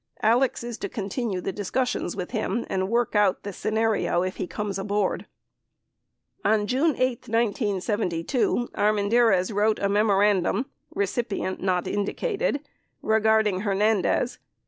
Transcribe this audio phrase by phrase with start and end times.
[0.23, 4.47] Alex is to continue the discussions with him and work out the scenario if he
[4.47, 5.27] comes aboard.
[6.41, 12.67] 48 On June 8, 1972, Armendariz wrote a memorandum (recipient not indicated)
[13.03, 14.39] regarding Hernandez.